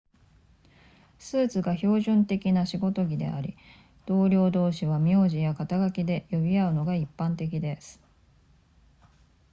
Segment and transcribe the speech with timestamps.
[1.19, 3.55] スーツが標準的な仕事着であり
[4.07, 8.01] 同僚同士は苗字や肩書きで呼び合うのが一般的です